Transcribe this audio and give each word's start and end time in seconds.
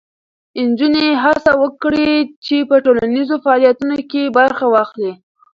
نجونې 0.67 1.07
هڅه 1.23 1.51
وکړي 1.63 2.09
چې 2.45 2.55
په 2.69 2.75
ټولنیزو 2.85 3.35
فعالیتونو 3.43 3.97
کې 4.11 4.33
برخه 4.37 4.65
واخلي. 4.69 5.11